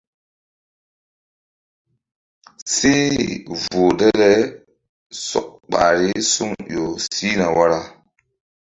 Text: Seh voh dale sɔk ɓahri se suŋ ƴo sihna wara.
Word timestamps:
Seh 2.73 3.15
voh 3.71 3.91
dale 3.99 4.31
sɔk 5.27 5.47
ɓahri 5.71 6.09
se 6.19 6.23
suŋ 6.33 6.51
ƴo 6.71 6.83
sihna 7.15 7.47
wara. 7.55 7.79